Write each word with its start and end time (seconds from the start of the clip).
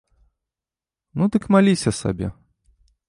Ну 1.19 1.23
дык 1.35 1.43
маліся 1.57 1.91
сабе. 2.01 2.27